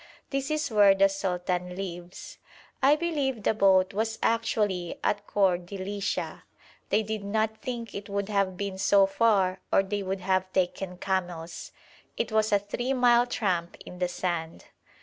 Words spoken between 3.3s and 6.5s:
the boat was actually at Khor Dilisha.